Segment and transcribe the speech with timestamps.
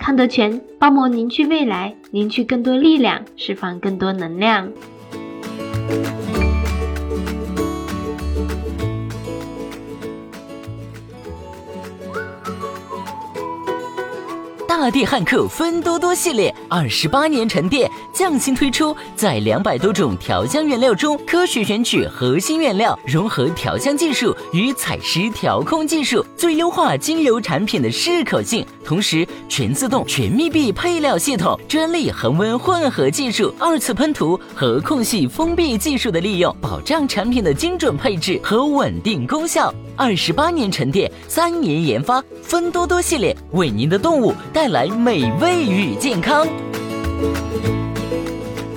[0.00, 4.72] 康德全包膜凝聚未来，凝聚更多力量，释放更多能量。
[14.66, 28.64] 大地汉克芬多多系列二十八年沉淀，匠心推出，在两百多种调香原料中科学选取核心原料，融合调香技术与采湿调控技术，最优化精油产品的适口性。
[28.90, 39.72] 同时，全自动、全密闭配料系统、专利恒温混合技术、二次喷涂和空隙封闭技术的利用，保障产品的精准配置和稳定功效。
[39.94, 46.44] 二十八年沉淀，三年研发，芬多多系列为您的动物带来美味与健康。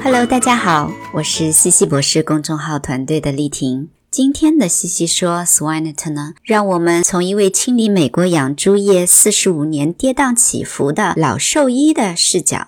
[0.04, 3.90] Hello，大家好，我是西西博士公众号团队的丽婷。
[4.14, 12.68] 今天的西西说 Swinet 呢，让我们从一位清理美国养猪业四十五年跌宕起伏的老兽医的视角，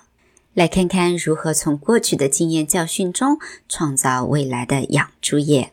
[0.54, 5.70] 来看看如何从过去的经验教训中创造未来的养猪业。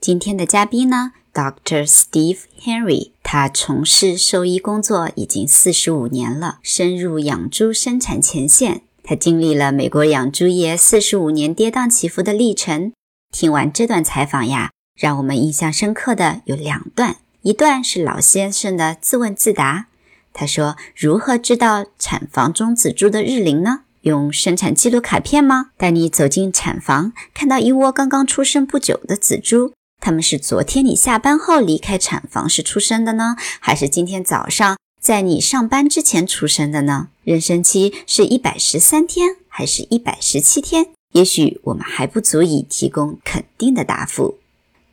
[0.00, 1.84] 今天的嘉宾呢？Dr.
[1.84, 8.82] Steve Henry，他从事兽医工作已经四十五年了，深入养猪生产前线。
[9.02, 12.92] 他经历了美国养猪业四十五年跌宕起伏的历程。
[13.32, 17.16] 听完这段采访呀，让我们印象深刻的有两段。
[17.42, 19.86] 一段是老先生的自问自答。
[20.34, 23.82] 他说：“如何知道产房中仔猪的日龄呢？
[24.02, 25.70] 用生产记录卡片吗？
[25.76, 37.08] 带你走进产房，看到一窝刚刚出生不久的仔猪。”他们是昨天你下班后离开产房时出生的呢，还是今天早上在你上班之前出生的呢？
[37.24, 40.86] 妊娠期是一百十三天还是一百十七天？
[41.12, 44.37] 也许我们还不足以提供肯定的答复。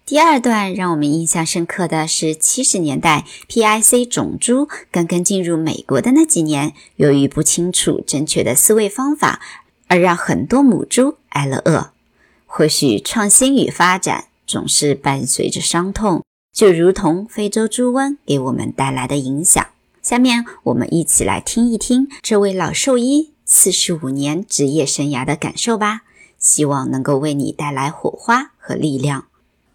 [0.05, 9.41] 第二段让我们印象深刻的是七十年代 PIC 种猪刚刚进入美国的那几年，由于不清楚正确的饲喂方法，
[9.87, 11.89] 而让很多母猪挨了饿。
[12.45, 14.25] 或许创新与发展。
[14.47, 16.23] 总是伴随着伤痛，
[16.53, 19.65] 就如同非洲猪瘟给我们带来的影响。
[20.03, 26.03] 下面我们一起来听一听这位老兽医四十五年职业生涯的感受吧，
[26.37, 29.25] 希望能够为你带来火花和力量。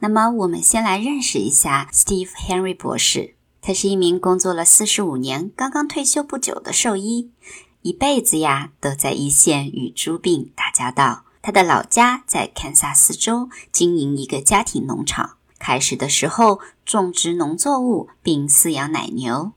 [0.03, 3.35] 那么，我们先来认识一下 Steve Henry 博士。
[3.61, 7.31] 他是一名工作了四十五年、刚刚退休不久的兽医，
[7.83, 11.25] 一辈子呀都在一线与猪病打交道。
[11.43, 15.37] 他的老家在堪萨斯州，经营一个家庭农场。
[15.59, 19.53] 开始的时候种植农作物，并饲养奶牛。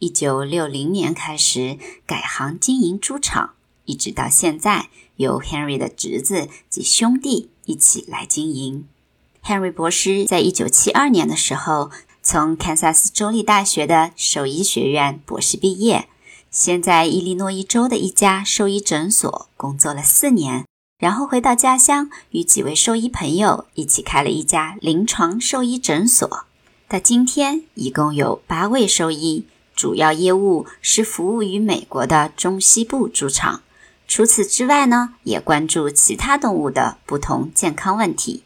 [0.00, 3.54] 一九六零年开始改行经营猪场，
[3.84, 8.88] 一直到现在，由 Henry 的侄子及兄弟一起来经营。
[9.46, 11.90] Henry 博士在一九七二年的时候，
[12.22, 16.08] 从堪萨斯州立大学的兽医学院博士毕业，
[16.50, 20.64] 先在伊利诺伊州的一家兽医诊所工作了四年。
[20.98, 26.46] 然后回到家乡，与几位兽医朋友一起开了一家临床兽医诊所。
[26.88, 29.44] 到今天，一共有八位兽医，
[29.76, 33.60] 主要业务是服务于美国的中西部猪场。
[34.08, 38.43] 除此之外呢，也关注其他动物的不同健康问题。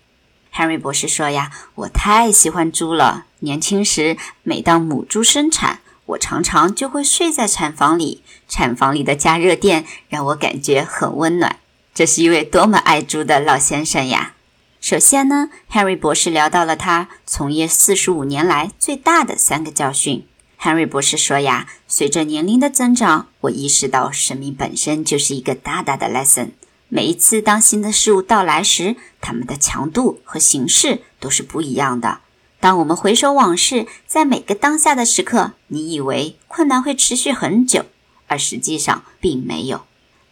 [0.59, 3.27] Henry 博士说呀：“我太喜欢猪了。
[3.39, 8.25] 年轻时，每当母猪生产，我常常就会睡在产房里。
[8.49, 11.61] 产房里的加热垫让我感觉很温暖。”
[11.95, 14.35] 这是一位多么爱猪的老先生呀！
[14.81, 20.27] 首先呢，Henry 博士聊到了他从业四十五年来最大的三个教训。
[20.61, 26.49] Henry 博士说呀，随着年龄的增长，我意识到生命本身就是一个大大的 lesson。
[26.91, 32.21] 每一次当新的事物到来时，它们的强度和形式都是不一样的。
[32.61, 37.85] 当我们回首往事，在每个当下的时刻，你以为困难会持续很久，
[38.27, 39.83] 而实际上并没有。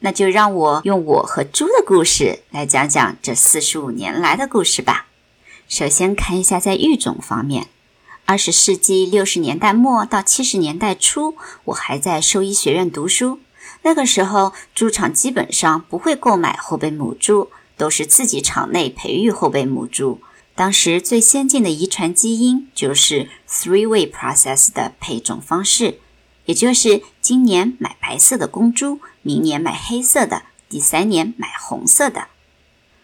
[0.00, 5.06] 那就让我用我和猪的故事来讲讲这四十五年来的故事吧。
[5.68, 7.68] 首先看一下在育种方面。
[8.24, 11.36] 二十世纪六十年代末到七十年代初，
[11.66, 13.38] 我还在兽医学院读书。
[13.82, 20.20] 那个时候，猪场基本上不会购买后备母猪，都是自己场内培育后备母猪。
[20.54, 25.98] 当时最先进的遗传基因就是 three-way process 的配种方式，
[26.46, 32.28] 也就是今年买白色的公猪，明年买黑色的，第三年买红色的。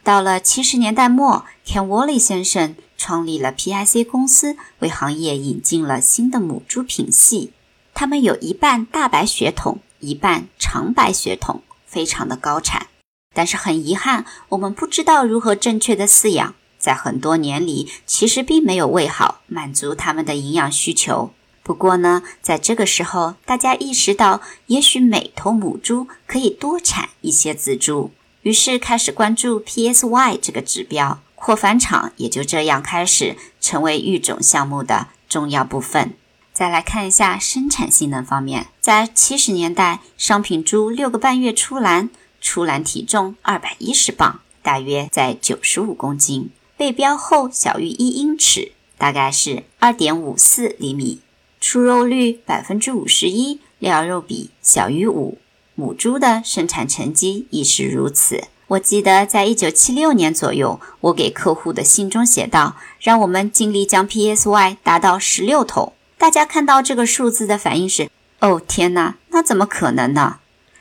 [0.02, 7.52] 到了七十年代末，Ken Wally 先生创立了 PIC 公司，为行业引进了新的母猪品系。
[7.94, 12.88] 他们有一半大白血统，一半长白血统，非常的高产。
[13.34, 21.30] 但是很遗憾，我们不知道如何正确的饲养，在很多年里其实并没有喂好，满足它们的营养需求。
[21.62, 28.10] 不过呢，在这个时候，大家意识到，也许每头母猪可以多产一些仔猪。
[28.42, 36.14] 于是开始关注 PSY 这个指标，扩繁场也就这样开始成为育种项目的重要部分。
[36.52, 42.10] 再来看一下生产性能方面，在七十年代，商品猪六个半月出栏，
[42.42, 51.20] 出栏体重二百一十磅，大约在九十五公斤，背标厚小于一英尺，大概是二点五四厘米，
[51.58, 55.38] 出肉率百分之五十一，料肉比小于五。
[55.74, 58.44] 母猪的生产成绩亦是如此。
[58.68, 68.08] 我记得在一九七六年左右，我给客户的信中写道：“让我们尽力将 PSY 达到十六头。”大家看到这个数字的反应是
[68.38, 70.38] ：“哦，天哪，那怎么可能呢？”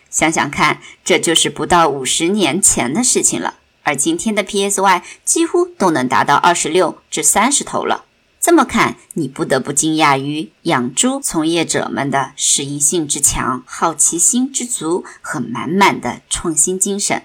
[0.07, 3.55] 想想看，这就是不到五十年前的事情了。
[3.81, 8.05] 而今天的 PSY 几乎都能达到二十六至三十头了。
[8.39, 17.23] 这么看，你不得不惊讶于养猪从业者们的适应性之强、好奇心之足和满满的创新精神。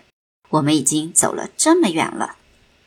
[0.48, 2.36] 我们已经走了这么远了。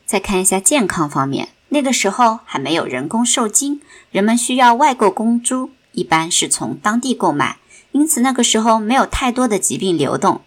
[0.07, 3.81] 再看一下健康方面，那个时候还没有人工受精，
[4.11, 7.59] 人们需要外购公猪，一般是从当地购买，
[7.91, 10.41] 因此那个时候没有太多的疾病流动。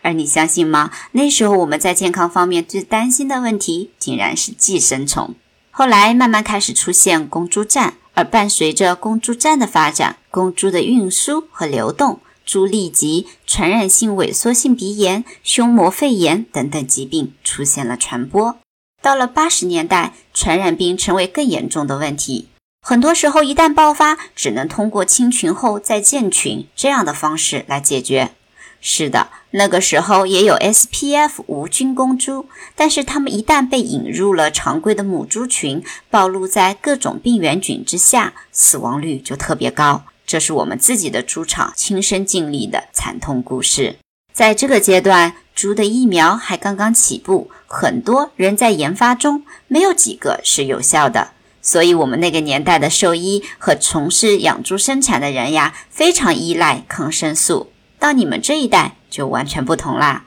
[0.00, 0.92] 而你相信吗？
[1.12, 5.34] 那时候我们在健康方面最担心的问题，竟然是寄生虫。
[5.72, 18.56] 后来慢慢开始出现公猪站，而伴随着公猪站的发展，公猪的运输和流动、猪痢疾、传染性萎缩性鼻炎、胸膜肺炎等等疾病出现了传播。
[19.00, 22.48] 到了八十年代，传染病成为更严重的问题，
[22.82, 28.32] 很多时候一旦爆发，只能通过清群后再建群这样的方式来解决。
[28.80, 32.46] 是的，那个时候也有 SPF 无菌公猪，
[32.76, 40.04] 但是它们一旦被引入了常规的母猪群，暴露在各种病原菌之下，死亡率就特别高。
[40.24, 43.96] 这是我们自己的猪场亲身经历的惨痛故事。
[44.32, 51.32] 在这个阶段，猪的疫苗还刚刚起步，很多仍在研发中，没有几个是有效的。
[51.60, 57.72] 所以，我们那个年代的兽医和从事养猪生产的人呀，非常依赖抗生素。
[57.98, 60.26] 到你们这一代就完全不同啦。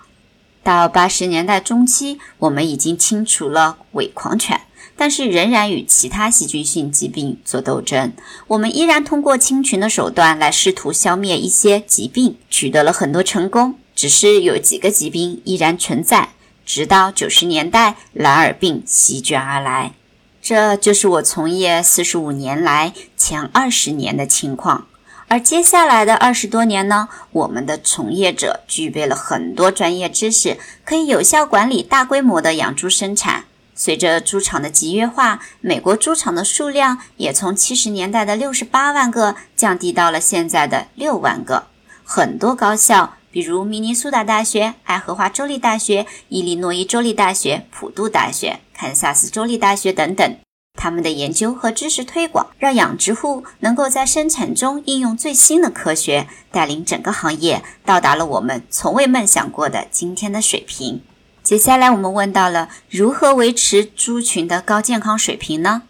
[0.63, 4.59] 到八十年代中期，我们已经清除了伪狂犬，
[4.97, 8.11] 但是仍然与其他细菌性疾病做斗争。
[8.47, 13.75] 我们依然通过清群的手段来试图消灭一些疾病，取得了很多成功。
[14.01, 16.29] 只是有几个疾病依然存在，
[16.65, 19.93] 直到九十年代，蓝耳病席卷而来。
[20.41, 24.87] 这就是我从业四十五年来前二十年的情况。
[25.27, 33.43] 而接下来的二十多年呢，我们的从业者具备了很多专业知识，可以有效管理大规模的养猪生产。
[33.75, 41.67] 随着猪场的集约化，美国猪场的数量也从七十年代的六十八万个降低到了现在的六万个。
[42.03, 50.37] 很多高校，比如明尼苏达大学、爱荷华州立大学、伊利诺伊州立大学、普渡大学、堪萨斯州立大学等等。
[50.77, 61.01] 他们的研究和知识推广，让养殖户能够在生产中应用最新的科学，带领整个行业到达了我们从未梦想过的今天的水平。
[61.43, 65.83] 接下来，我们问到了如何维持猪群的高健康水平呢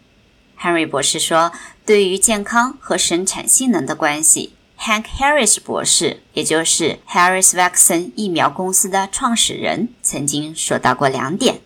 [0.60, 1.52] ？Henry 博士说，
[1.86, 11.62] 对于健康和生产性能的关系，Hank Harris 博士，也就是 Harris Vaccine 疫苗公司的创始人，曾经说到过两点。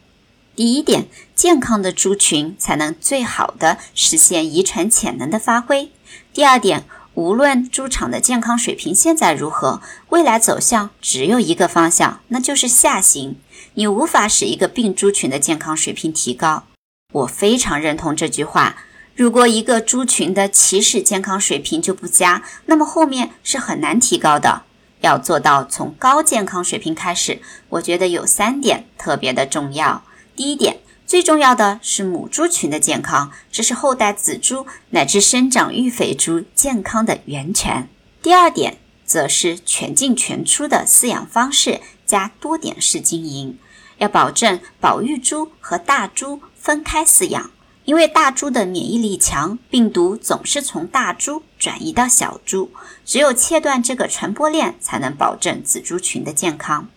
[0.56, 5.92] 第一点，健康的猪群才能最好的实现遗传潜能的发挥。
[6.34, 13.38] 第二点，无论猪场的健康水平现在如何，未来走向只有一个方向，那就是下行。
[13.76, 16.64] 你无法使一个病猪群的健康水平提高。
[17.12, 18.78] 我非常认同这句话。
[19.16, 24.64] 如果一个猪群的起始健康水平就不佳，那么后面是很难提高的。
[25.00, 30.04] 要做到从高健康水平开始，我觉得有三点特别的重要。
[30.36, 37.88] 第一点，最重要的是母猪群的健康，这是后代仔猪乃至生长育肥猪健康的源泉。
[38.22, 43.58] 第二点，则是全进全出的饲养方式加多点式经营，
[44.00, 47.52] 要保证保育猪和大猪分开饲养，
[47.86, 52.72] 因为大猪的免疫力强，病毒总是从大猪转移到小猪，
[53.06, 56.90] 只有切断这个传播链，才能保证子猪群的健康。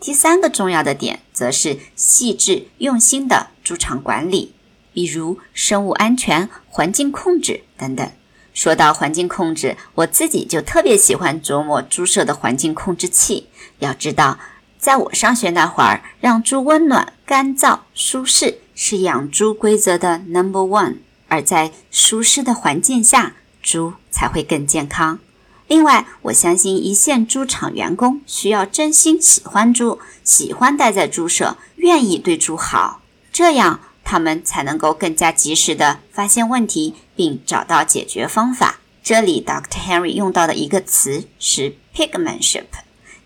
[0.00, 4.54] 第三个重要的点，则是细致用心的猪场管理，
[4.94, 8.10] 比如生物安全、环境控制等等。
[8.54, 13.48] 说到环境控制，我自己就特别喜欢琢磨猪舍的环境控制器。
[13.80, 14.38] 要知道，
[14.78, 20.96] 在我上学那会儿，让猪温暖、干燥、舒适是养猪规则的 number one。
[21.28, 25.18] 而在舒适的环境下，猪才会更健康。
[25.66, 33.00] 另外，我相信一线猪场员工需要真心喜欢猪，喜欢待在猪舍，愿意对猪好，
[33.32, 38.78] 这样他们才能够更加及时的发现问题，并找到解决方法。
[39.02, 39.80] 这里，Dr.
[39.80, 42.66] Henry 用到的一个词是 pigmanship，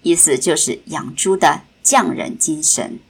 [0.02, 3.00] 意思就是养猪的匠人精神。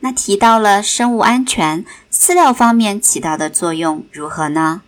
[0.00, 4.82] 那提到了生物安全，饲料方面起到的作用如何呢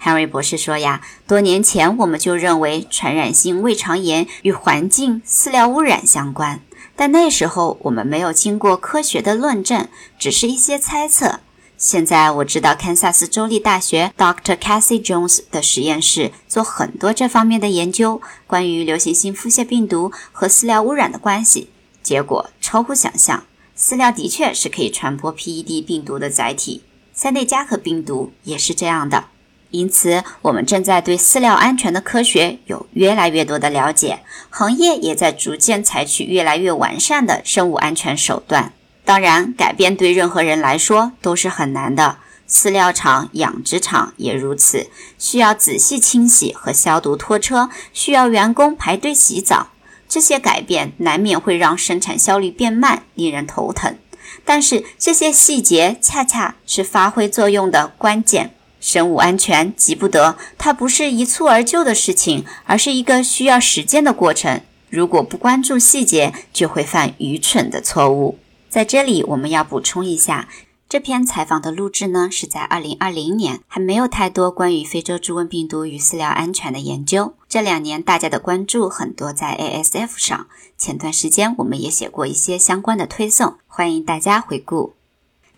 [0.00, 6.60] ？Henry 博士说：“呀，多年前我们就认为传染性胃肠炎与环境饲料污染相关，
[6.94, 11.40] 但那时候我们没有经过科学的论证，只是一些猜测。
[11.76, 14.56] 现在我知道堪萨斯州立大学 Dr.
[14.56, 21.70] Cassie Jones 的实验室做很多这方面的研究，关于流行性腹泻病毒和饲料污染的关系，
[22.02, 23.42] 结果超乎想象。
[23.78, 29.26] 饲料的确是可以传播 PED 病毒的载体，塞内加克病毒也是这样的。”
[29.70, 38.72] 因此，我们正在对饲料安全的科学有越来越多的了解，行业也在逐渐采取越来越完善的生物安全手段。
[39.04, 44.88] 当然，改变对任何人来说都是很难的，饲料厂、养殖场也如此，
[45.18, 49.70] 需要仔细清洗和消毒拖车，需要员工排队洗澡。
[50.08, 53.96] 这些改变难免会让生产效率变慢，令人头疼。
[54.44, 58.54] 但是，这些细节恰恰是发挥作用的关键。
[58.80, 64.60] 生物安全急不得，它不是一蹴而就的事情，而是一个需要时间的过程。
[64.90, 68.38] 如果不关注细节，就会犯愚蠢的错误。
[68.68, 70.48] 在这里，我们要补充一下，
[70.86, 77.34] 这篇采访的录制呢是在二零二零年，还没有太多关于非洲猪瘟病毒与饲料安全的研究。
[77.54, 84.94] 这两年大家的关注很多在 ASF 上，前段时间我们也写过一些相关的推送，欢迎大家回顾。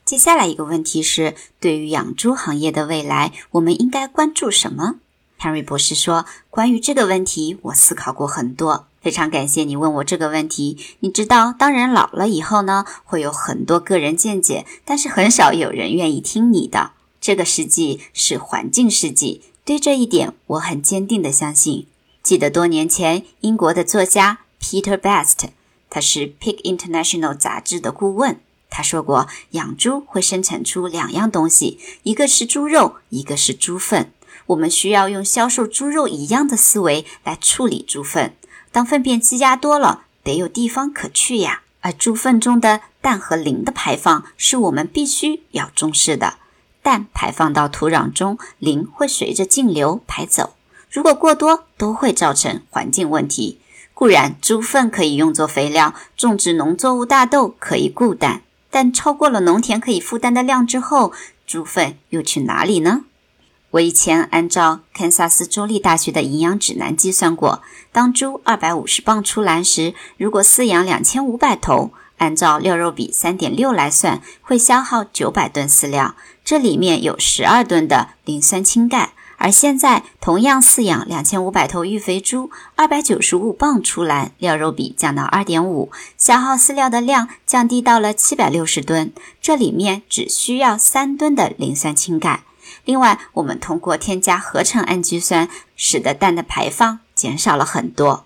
[0.04, 4.96] 接下来一个问题是，对于养猪行业的未来，我们应该关注什么
[5.40, 8.88] ？Henry 博士说：“关于这个问题，我思考过很多。
[9.00, 10.76] 非常感谢你问我这个问题。
[11.00, 16.90] 你知道，当人老了以后呢，会有很多个人见解，但是很少有人愿意听你的。
[17.22, 21.88] 这个世纪是环境世纪，对这一点我很坚定的相信。
[22.22, 25.48] 记得多年前，英国的作家 Peter Best，
[25.90, 28.38] 他是 Pig International 杂志的顾问。”
[28.70, 34.12] 他说过，养猪会生产出两样东西，一个是猪肉，一个是猪粪。
[34.46, 38.36] 我们需要用销售猪肉一样的思维来处理猪粪。
[38.70, 41.62] 当粪便积压多了，得有地方可去呀。
[41.80, 46.38] 而猪粪中的氮和磷的排放是我们必须要重视的。
[46.86, 50.54] 氮排放到土壤中，磷会随着径流排走。
[50.88, 53.58] 如果过多，都会造成环境问题。
[53.92, 58.42] 固然，猪粪可以用作肥料，种植农作物大豆可以固氮。
[58.70, 61.12] 但超过了农田可以负担的量之后，
[61.44, 63.04] 猪粪又去哪里呢？
[63.72, 79.12] 我以前按照堪萨斯州立大学的营养指南计算过，当猪二百五十磅出栏时，如果饲养两千五百头，按照料肉比三点六来算，会消耗九百吨饲料，这里面有十二吨的磷酸氢钙。
[79.38, 92.44] 而现在，同样饲养两千五百头育肥猪，二百九十五磅出栏，料肉比降到二点五，消耗饲料的量降低到了七百六十吨，这里面只需要三吨的磷酸氢钙。
[92.86, 98.25] 另外，我们通过添加合成氨基酸，使得氮的排放减少了很多。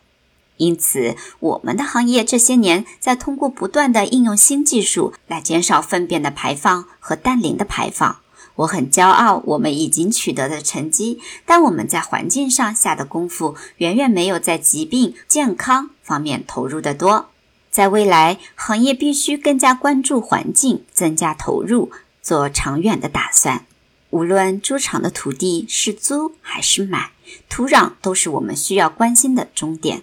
[0.60, 8.18] 因此，我们的行业这些年在通过不断的应用新技术来减少粪便的排放和氮磷的排放。
[8.56, 17.30] 我很骄傲，我们已经取得的成绩，但我们在环境上下的功夫远远没有在疾病健康方面投入的多。
[17.70, 21.90] 在未来，行业必须更加关注环境，增加投入，
[22.20, 23.64] 做长远的打算。
[24.10, 27.12] 无论猪场的土地是租还是买，
[27.48, 30.02] 土壤都是我们需要关心的终点。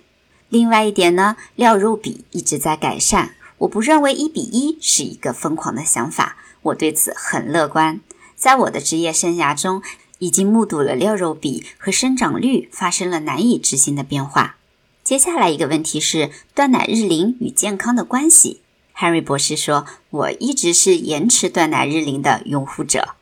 [0.50, 3.36] 另外一点呢，料肉比一直在改善。
[3.60, 8.00] 我不认为一比一是一个疯狂的想法，我对此很乐观。
[8.36, 9.82] 在我的职业生涯中，
[10.20, 14.58] 已经目睹了料肉比和生长率发生了难以置信的变化。
[15.04, 18.62] 接下来一个问题是断奶日龄与健康的关系。
[18.96, 23.16] Henry 博士说：“我一直是延迟断奶日龄的拥护者。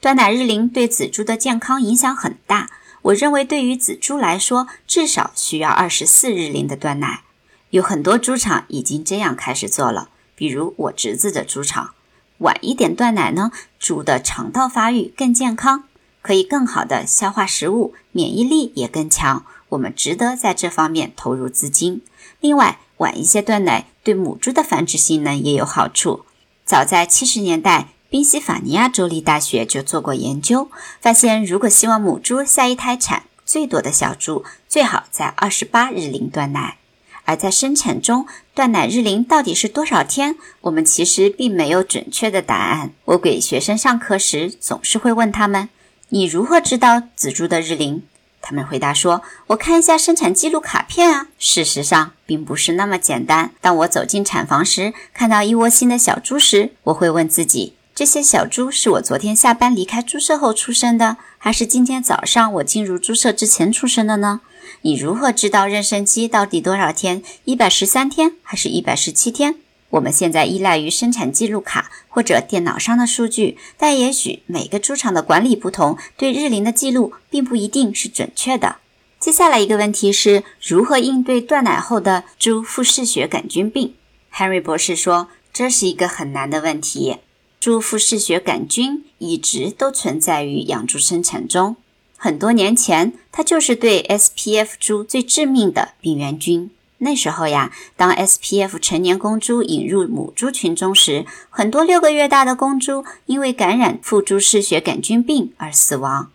[0.00, 2.70] 断奶日龄对仔猪的健康影响很大。
[3.02, 7.22] 我认为对于仔猪来说，至少需要二十四日龄的断奶。
[7.70, 11.94] 有很多猪场已经这样开始做了，比如我侄子的猪场。”
[12.38, 13.50] 晚一点断奶呢，
[13.80, 15.84] 猪的肠道发育更健康，
[16.22, 19.44] 可以更好的消化食物，免疫力也更强。
[19.70, 22.00] 我们值得在这方面投入资金。
[22.40, 26.24] 另外，晚一些断奶对母猪的繁殖性能也有好处。
[26.64, 36.78] 早在七十年代，宾夕法尼亚州立大学就做过研究，发现如果希望母猪下一胎产最多的小猪，最好在二十八日龄断奶。
[37.24, 40.36] 而在生产中，断奶日龄到底是多少天？
[40.62, 42.92] 我们其实并没有准确的答案。
[43.04, 45.68] 我给学生上课时，总是会问他们
[46.08, 48.02] ：“你如何知道仔猪的日龄？”
[48.40, 53.50] 他们回答说：“我看一下生产记录卡片啊。”事实上，并不是那么简单。
[53.60, 57.74] 当我走进产房时，看到一窝新的小猪时，我会问自己。
[57.98, 64.40] 这些小猪是我昨天下班离开猪舍后出生的，还是今天早上我进入猪舍之前出生的呢？
[64.82, 67.24] 你如何知道妊娠期到底多少天？
[67.44, 69.56] 一百十三天还是一百十七天？
[69.90, 78.76] 我们现在依赖于生产记录卡或者电脑上的数据，但也许每个猪场的管理不同，对日龄的记录并不一定是准确的。
[79.18, 83.94] 接下来一个问题是如何应对断奶后的猪腹嗜血杆菌病
[84.32, 87.16] ？Henry 博士说，这是一个很难的问题。
[87.60, 91.76] 猪腹嗜血杆菌一直都存在于养猪生产中。
[92.16, 96.70] 很多年前，它就是对 SPF 猪最致命的病原菌。
[96.98, 106.30] 那时候呀，当 SPF 成年公猪引入母猪群中时，很多六个月大的公猪因为感染腹猪嗜血杆菌病而死亡。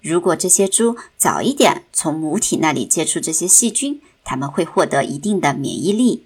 [0.00, 6.24] 如果这些猪早一点从母体那里接触这些细菌，它们会获得一定的免疫力。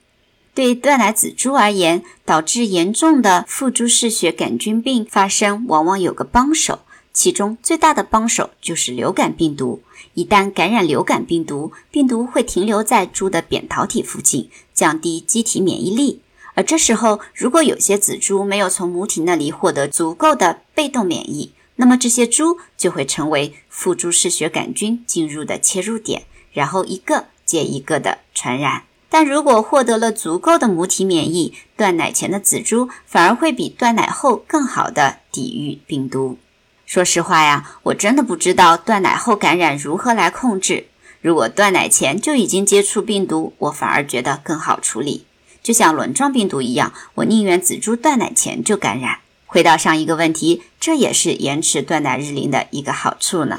[0.54, 6.80] 对断奶仔猪而言，导致严重的腹猪嗜血杆菌病发生，往往有个帮手，
[7.12, 9.82] 其中最大的帮手就是流感病毒。
[10.14, 16.20] 一旦感染流感病毒，病毒会停留在猪的扁桃体附近，降低机体免疫力。
[16.54, 28.82] 而这时候，如果有些仔猪没有从母体那里获得足够的被动免疫，那么这些猪就会成为腹猪嗜血杆菌进入的切入点，然后一个接一个的传染。
[29.12, 36.38] 但如果获得了足够的母体免疫，断奶前的仔猪反而会比断奶后更好的抵御病毒。
[36.86, 40.86] 说实话呀，我真的不知道断奶后感染如何来控制。
[41.20, 45.26] 如果断奶前就已经接触病毒，我反而觉得更好处理。
[45.62, 49.18] 就像轮状病毒一样，我宁愿仔猪断奶前就感染。
[49.44, 53.58] 回到上一个问题，这也是延迟断奶日龄的一个好处呢。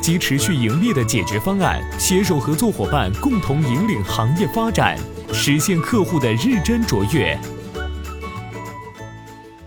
[0.00, 4.96] 及持续盈利的解决方案，携手合作伙伴共同引领行业发展，
[5.32, 7.38] 实现客户的日臻卓越。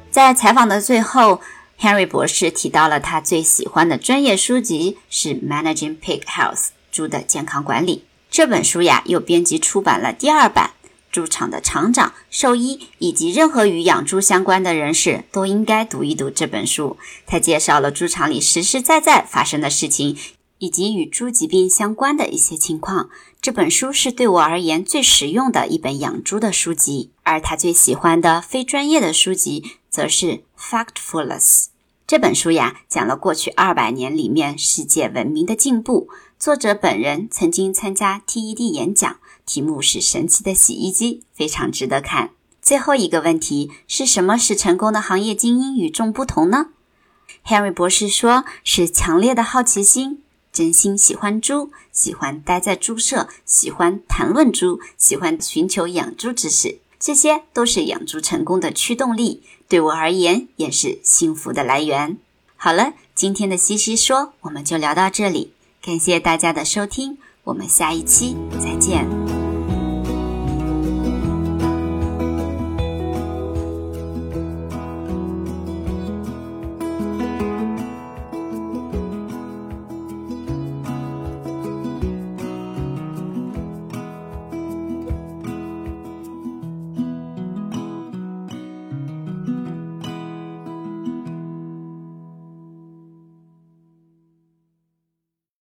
[0.09, 1.41] 在采访的最后
[1.79, 6.55] ，Henry 博士提到了他最喜欢的专业书籍是《Managing Pig Health》
[6.91, 8.05] 猪的健康管理。
[8.29, 10.71] 这本书呀，又编辑出版了第二版。
[11.13, 16.97] 猪场的厂长、兽医以及任何与养猪相关的人士都应该读一读这本书。
[17.27, 20.17] 它介绍了猪场里实实在在发生的事情，
[20.57, 23.09] 以及与猪疾病相关的一些情况。
[23.39, 27.11] 这本书是对我而言最实用的一本养猪的书籍。
[27.21, 30.25] 而他最喜欢的非专业的书籍则是
[30.57, 31.39] 《Factfulness》
[32.07, 36.09] 这本书呀，讲了过去二百年里面世界文明的进步。
[36.39, 39.17] 作者本人曾经参加 TED 演讲。
[39.45, 42.31] 题目是神奇的洗衣机，非常值得看。
[42.61, 46.67] 最后一个问题是什么使成功的行业精英与众不同呢
[47.45, 50.21] ？Henry 博士说是强烈的好奇心，
[50.53, 59.43] 真心喜欢猪，喜欢待在猪舍，喜欢谈论猪，喜欢寻求养猪知识，这些都是养猪成功的驱动力。
[59.67, 62.17] 对我而言，也是幸福的来源。
[62.55, 65.51] 好了，今天的西西说我们就聊到这里，
[65.81, 69.22] 感谢大家的收听，我们下一期再见。